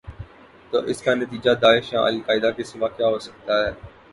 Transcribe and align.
تواس 0.71 0.99
کا 1.03 1.13
نتیجہ 1.15 1.53
داعش 1.61 1.93
یا 1.93 2.01
القاعدہ 2.05 2.49
کے 2.57 2.63
سوا 2.63 2.87
کیا 2.97 3.07
ہو 3.07 3.19
سکتا 3.19 3.53
ہے؟ 3.65 3.71